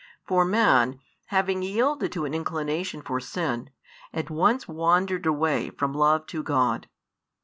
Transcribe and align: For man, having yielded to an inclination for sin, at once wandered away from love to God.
For 0.25 0.43
man, 0.45 0.99
having 1.27 1.61
yielded 1.61 2.11
to 2.13 2.25
an 2.25 2.33
inclination 2.33 3.03
for 3.03 3.19
sin, 3.19 3.69
at 4.11 4.31
once 4.31 4.67
wandered 4.67 5.27
away 5.27 5.69
from 5.69 5.93
love 5.93 6.25
to 6.33 6.41
God. 6.41 6.87